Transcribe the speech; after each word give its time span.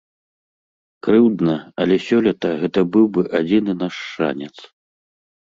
Крыўдна, 1.07 1.57
але 1.85 1.95
сёлета 2.07 2.47
гэта 2.63 2.79
быў 2.97 3.05
бы 3.19 3.27
адзіны 3.41 3.71
наш 3.83 3.93
шанец. 4.15 4.55